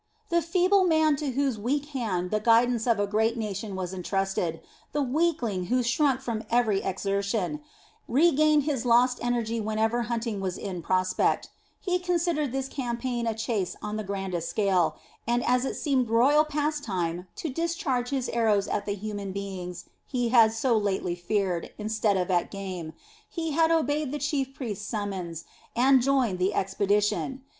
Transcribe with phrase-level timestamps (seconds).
[0.29, 4.59] The feeble man to whose weak hand the guidance of a great nation was entrusted,
[4.93, 7.61] the weakling who shrunk from every exertion,
[8.07, 13.75] regained his lost energy whenever hunting was in prospect; he considered this campaign a chase
[13.79, 14.95] on the grandest scale
[15.27, 20.29] and as it seemed royal pastime to discharge his arrows at the human beings he
[20.29, 22.93] had so lately feared, instead of at game,
[23.29, 25.45] he had obeyed the chief priest's summons
[25.75, 27.43] and joined the expedition.